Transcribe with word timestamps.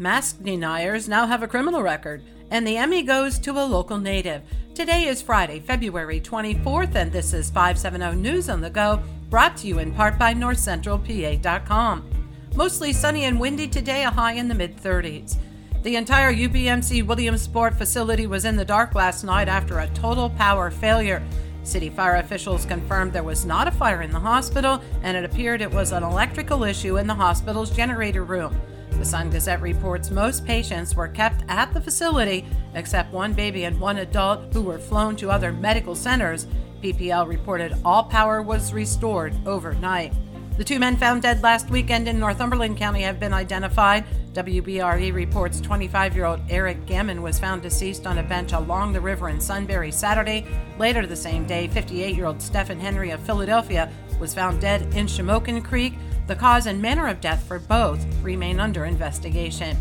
Mask 0.00 0.42
deniers 0.42 1.10
now 1.10 1.26
have 1.26 1.42
a 1.42 1.46
criminal 1.46 1.82
record, 1.82 2.22
and 2.50 2.66
the 2.66 2.78
Emmy 2.78 3.02
goes 3.02 3.38
to 3.40 3.50
a 3.50 3.66
local 3.66 3.98
native. 3.98 4.40
Today 4.74 5.04
is 5.04 5.20
Friday, 5.20 5.60
February 5.60 6.22
24th, 6.22 6.94
and 6.94 7.12
this 7.12 7.34
is 7.34 7.50
570 7.50 8.18
News 8.18 8.48
on 8.48 8.62
the 8.62 8.70
Go, 8.70 9.02
brought 9.28 9.58
to 9.58 9.66
you 9.66 9.78
in 9.78 9.92
part 9.92 10.18
by 10.18 10.32
NorthCentralPA.com. 10.32 12.10
Mostly 12.54 12.94
sunny 12.94 13.24
and 13.24 13.38
windy 13.38 13.68
today, 13.68 14.04
a 14.04 14.10
high 14.10 14.32
in 14.32 14.48
the 14.48 14.54
mid 14.54 14.74
30s. 14.74 15.36
The 15.82 15.96
entire 15.96 16.32
UPMC 16.32 17.04
Williamsport 17.04 17.74
facility 17.74 18.26
was 18.26 18.46
in 18.46 18.56
the 18.56 18.64
dark 18.64 18.94
last 18.94 19.22
night 19.22 19.48
after 19.48 19.80
a 19.80 19.88
total 19.88 20.30
power 20.30 20.70
failure. 20.70 21.22
City 21.62 21.90
fire 21.90 22.16
officials 22.16 22.64
confirmed 22.64 23.12
there 23.12 23.22
was 23.22 23.44
not 23.44 23.68
a 23.68 23.70
fire 23.70 24.00
in 24.00 24.12
the 24.12 24.18
hospital, 24.18 24.82
and 25.02 25.14
it 25.14 25.26
appeared 25.26 25.60
it 25.60 25.70
was 25.70 25.92
an 25.92 26.02
electrical 26.02 26.64
issue 26.64 26.96
in 26.96 27.06
the 27.06 27.14
hospital's 27.14 27.68
generator 27.68 28.24
room. 28.24 28.58
The 29.00 29.06
Sun 29.06 29.30
Gazette 29.30 29.62
reports 29.62 30.10
most 30.10 30.44
patients 30.44 30.94
were 30.94 31.08
kept 31.08 31.42
at 31.48 31.72
the 31.72 31.80
facility, 31.80 32.44
except 32.74 33.14
one 33.14 33.32
baby 33.32 33.64
and 33.64 33.80
one 33.80 33.96
adult 33.96 34.52
who 34.52 34.60
were 34.60 34.78
flown 34.78 35.16
to 35.16 35.30
other 35.30 35.54
medical 35.54 35.94
centers. 35.94 36.46
PPL 36.82 37.26
reported 37.26 37.74
all 37.82 38.04
power 38.04 38.42
was 38.42 38.74
restored 38.74 39.34
overnight. 39.46 40.12
The 40.58 40.64
two 40.64 40.78
men 40.78 40.98
found 40.98 41.22
dead 41.22 41.42
last 41.42 41.70
weekend 41.70 42.08
in 42.08 42.20
Northumberland 42.20 42.76
County 42.76 43.00
have 43.00 43.18
been 43.18 43.32
identified. 43.32 44.04
WBRE 44.34 45.14
reports 45.14 45.62
25 45.62 46.14
year 46.14 46.26
old 46.26 46.42
Eric 46.50 46.84
Gammon 46.84 47.22
was 47.22 47.38
found 47.38 47.62
deceased 47.62 48.06
on 48.06 48.18
a 48.18 48.22
bench 48.22 48.52
along 48.52 48.92
the 48.92 49.00
river 49.00 49.30
in 49.30 49.40
Sunbury 49.40 49.92
Saturday. 49.92 50.46
Later 50.78 51.06
the 51.06 51.16
same 51.16 51.46
day, 51.46 51.68
58 51.68 52.14
year 52.14 52.26
old 52.26 52.42
Stephen 52.42 52.78
Henry 52.78 53.12
of 53.12 53.20
Philadelphia 53.20 53.90
was 54.20 54.34
found 54.34 54.60
dead 54.60 54.82
in 54.94 55.06
Shamokin 55.06 55.64
Creek. 55.64 55.94
The 56.30 56.36
cause 56.36 56.66
and 56.66 56.80
manner 56.80 57.08
of 57.08 57.20
death 57.20 57.42
for 57.42 57.58
both 57.58 58.06
remain 58.22 58.60
under 58.60 58.84
investigation. 58.84 59.76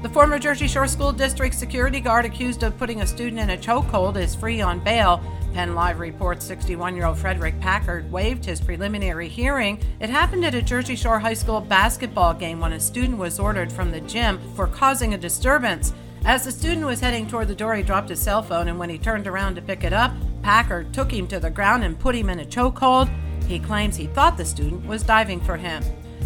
The 0.00 0.08
former 0.08 0.38
Jersey 0.38 0.66
Shore 0.66 0.86
School 0.86 1.12
District 1.12 1.54
security 1.54 2.00
guard 2.00 2.24
accused 2.24 2.62
of 2.62 2.78
putting 2.78 3.02
a 3.02 3.06
student 3.06 3.38
in 3.38 3.50
a 3.50 3.58
chokehold 3.58 4.16
is 4.16 4.34
free 4.34 4.62
on 4.62 4.82
bail. 4.82 5.22
Penn 5.52 5.74
Live 5.74 6.00
reports 6.00 6.46
61 6.46 6.96
year 6.96 7.04
old 7.04 7.18
Frederick 7.18 7.60
Packard 7.60 8.10
waived 8.10 8.46
his 8.46 8.62
preliminary 8.62 9.28
hearing. 9.28 9.78
It 10.00 10.08
happened 10.08 10.42
at 10.46 10.54
a 10.54 10.62
Jersey 10.62 10.96
Shore 10.96 11.18
High 11.18 11.34
School 11.34 11.60
basketball 11.60 12.32
game 12.32 12.60
when 12.60 12.72
a 12.72 12.80
student 12.80 13.18
was 13.18 13.38
ordered 13.38 13.70
from 13.70 13.90
the 13.90 14.00
gym 14.00 14.40
for 14.56 14.66
causing 14.66 15.12
a 15.12 15.18
disturbance. 15.18 15.92
As 16.24 16.46
the 16.46 16.52
student 16.52 16.86
was 16.86 17.00
heading 17.00 17.28
toward 17.28 17.48
the 17.48 17.54
door, 17.54 17.74
he 17.74 17.82
dropped 17.82 18.08
his 18.08 18.22
cell 18.22 18.42
phone, 18.42 18.68
and 18.68 18.78
when 18.78 18.88
he 18.88 18.96
turned 18.96 19.26
around 19.26 19.56
to 19.56 19.60
pick 19.60 19.84
it 19.84 19.92
up, 19.92 20.12
Packard 20.40 20.94
took 20.94 21.12
him 21.12 21.26
to 21.26 21.38
the 21.38 21.50
ground 21.50 21.84
and 21.84 21.98
put 21.98 22.14
him 22.14 22.30
in 22.30 22.40
a 22.40 22.46
chokehold. 22.46 23.10
He 23.50 23.58
claims 23.58 23.96
he 23.96 24.06
thought 24.06 24.36
the 24.36 24.44
student 24.44 24.86
was 24.86 25.02
diving 25.02 25.40
for 25.40 25.56
him. 25.56 25.82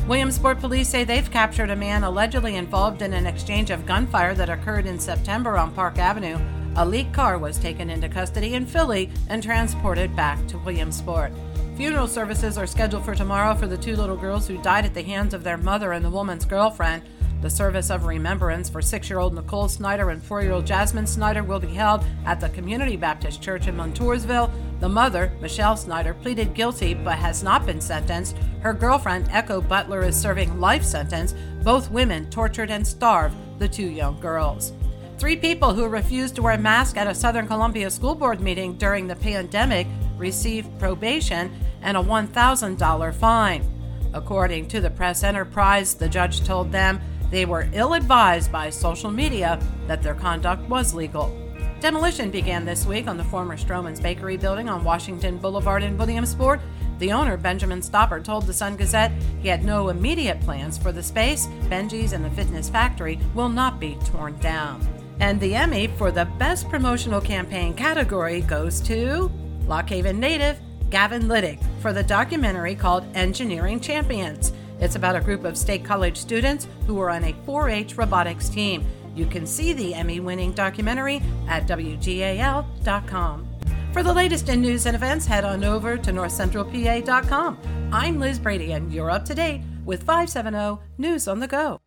Williamsport 0.06 0.60
police 0.60 0.90
say 0.90 1.04
they've 1.04 1.30
captured 1.30 1.70
a 1.70 1.76
man 1.76 2.04
allegedly 2.04 2.56
involved 2.56 3.00
in 3.00 3.14
an 3.14 3.26
exchange 3.26 3.70
of 3.70 3.86
gunfire 3.86 4.34
that 4.34 4.50
occurred 4.50 4.84
in 4.84 4.98
September 4.98 5.56
on 5.56 5.72
Park 5.72 5.96
Avenue. 5.96 6.38
A 6.76 6.84
leaked 6.84 7.14
car 7.14 7.38
was 7.38 7.56
taken 7.56 7.88
into 7.88 8.10
custody 8.10 8.52
in 8.52 8.66
Philly 8.66 9.10
and 9.30 9.42
transported 9.42 10.14
back 10.14 10.46
to 10.48 10.58
Williamsport. 10.58 11.32
Funeral 11.78 12.08
services 12.08 12.58
are 12.58 12.66
scheduled 12.66 13.06
for 13.06 13.14
tomorrow 13.14 13.54
for 13.54 13.66
the 13.66 13.78
two 13.78 13.96
little 13.96 14.18
girls 14.18 14.46
who 14.46 14.60
died 14.60 14.84
at 14.84 14.92
the 14.92 15.02
hands 15.02 15.32
of 15.32 15.44
their 15.44 15.56
mother 15.56 15.92
and 15.92 16.04
the 16.04 16.10
woman's 16.10 16.44
girlfriend. 16.44 17.04
The 17.40 17.48
service 17.48 17.90
of 17.90 18.04
remembrance 18.04 18.68
for 18.68 18.80
six 18.80 19.08
year 19.10 19.18
old 19.18 19.34
Nicole 19.34 19.68
Snyder 19.68 20.10
and 20.10 20.22
four 20.22 20.42
year 20.42 20.52
old 20.52 20.66
Jasmine 20.66 21.06
Snyder 21.06 21.42
will 21.42 21.60
be 21.60 21.68
held 21.68 22.04
at 22.26 22.40
the 22.40 22.48
Community 22.50 22.96
Baptist 22.96 23.42
Church 23.42 23.66
in 23.66 23.76
Montoursville. 23.76 24.50
The 24.84 24.90
mother, 24.90 25.32
Michelle 25.40 25.78
Snyder, 25.78 26.12
pleaded 26.12 26.52
guilty 26.52 26.92
but 26.92 27.16
has 27.16 27.42
not 27.42 27.64
been 27.64 27.80
sentenced. 27.80 28.36
Her 28.60 28.74
girlfriend, 28.74 29.30
Echo 29.30 29.62
Butler, 29.62 30.02
is 30.02 30.14
serving 30.14 30.60
life 30.60 30.84
sentence. 30.84 31.34
Both 31.62 31.90
women 31.90 32.28
tortured 32.28 32.70
and 32.70 32.86
starved 32.86 33.34
the 33.58 33.66
two 33.66 33.86
young 33.86 34.20
girls. 34.20 34.74
Three 35.16 35.36
people 35.36 35.72
who 35.72 35.88
refused 35.88 36.34
to 36.34 36.42
wear 36.42 36.58
masks 36.58 36.98
at 36.98 37.06
a 37.06 37.14
Southern 37.14 37.46
Columbia 37.46 37.90
school 37.90 38.14
board 38.14 38.42
meeting 38.42 38.74
during 38.76 39.06
the 39.06 39.16
pandemic 39.16 39.86
received 40.18 40.78
probation 40.78 41.50
and 41.80 41.96
a 41.96 42.02
$1,000 42.02 43.14
fine. 43.14 43.66
According 44.12 44.68
to 44.68 44.82
the 44.82 44.90
press 44.90 45.24
enterprise, 45.24 45.94
the 45.94 46.10
judge 46.10 46.44
told 46.44 46.70
them 46.70 47.00
they 47.30 47.46
were 47.46 47.70
ill 47.72 47.94
advised 47.94 48.52
by 48.52 48.68
social 48.68 49.10
media 49.10 49.58
that 49.86 50.02
their 50.02 50.14
conduct 50.14 50.68
was 50.68 50.92
legal. 50.92 51.43
Demolition 51.84 52.30
began 52.30 52.64
this 52.64 52.86
week 52.86 53.06
on 53.08 53.18
the 53.18 53.24
former 53.24 53.58
Stroehmann's 53.58 54.00
Bakery 54.00 54.38
building 54.38 54.70
on 54.70 54.84
Washington 54.84 55.36
Boulevard 55.36 55.82
in 55.82 55.98
Williamsport. 55.98 56.62
The 56.98 57.12
owner, 57.12 57.36
Benjamin 57.36 57.82
Stopper, 57.82 58.20
told 58.20 58.46
the 58.46 58.54
Sun 58.54 58.76
Gazette 58.76 59.12
he 59.42 59.48
had 59.48 59.66
no 59.66 59.90
immediate 59.90 60.40
plans 60.40 60.78
for 60.78 60.92
the 60.92 61.02
space. 61.02 61.46
Benji's 61.68 62.14
and 62.14 62.24
the 62.24 62.30
fitness 62.30 62.70
factory 62.70 63.20
will 63.34 63.50
not 63.50 63.80
be 63.80 63.98
torn 64.06 64.38
down. 64.38 64.80
And 65.20 65.38
the 65.38 65.54
Emmy 65.54 65.88
for 65.88 66.10
the 66.10 66.24
Best 66.24 66.70
Promotional 66.70 67.20
Campaign 67.20 67.74
category 67.74 68.40
goes 68.40 68.80
to 68.80 69.30
Lock 69.66 69.90
Haven 69.90 70.18
native 70.18 70.58
Gavin 70.88 71.24
Liddick 71.24 71.62
for 71.82 71.92
the 71.92 72.02
documentary 72.02 72.74
called 72.74 73.04
Engineering 73.14 73.78
Champions. 73.78 74.54
It's 74.80 74.96
about 74.96 75.16
a 75.16 75.20
group 75.20 75.44
of 75.44 75.58
state 75.58 75.84
college 75.84 76.16
students 76.16 76.66
who 76.86 76.98
are 77.00 77.10
on 77.10 77.24
a 77.24 77.34
4 77.44 77.68
H 77.68 77.98
robotics 77.98 78.48
team. 78.48 78.86
You 79.14 79.26
can 79.26 79.46
see 79.46 79.72
the 79.72 79.94
Emmy 79.94 80.20
winning 80.20 80.52
documentary 80.52 81.22
at 81.48 81.66
WGAL.com. 81.66 83.48
For 83.92 84.02
the 84.02 84.12
latest 84.12 84.48
in 84.48 84.60
news 84.60 84.86
and 84.86 84.96
events, 84.96 85.24
head 85.24 85.44
on 85.44 85.62
over 85.62 85.96
to 85.96 86.12
NorthCentralPA.com. 86.12 87.58
I'm 87.92 88.18
Liz 88.18 88.40
Brady, 88.40 88.72
and 88.72 88.92
you're 88.92 89.10
up 89.10 89.24
to 89.26 89.34
date 89.34 89.62
with 89.84 90.02
570 90.02 90.82
News 90.98 91.28
on 91.28 91.38
the 91.38 91.46
Go. 91.46 91.78